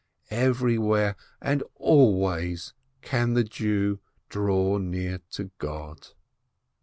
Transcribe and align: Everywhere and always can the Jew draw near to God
Everywhere 0.31 1.15
and 1.43 1.61
always 1.75 2.73
can 3.03 3.35
the 3.35 3.43
Jew 3.43 3.99
draw 4.31 4.79
near 4.79 5.19
to 5.33 5.51
God 5.59 6.07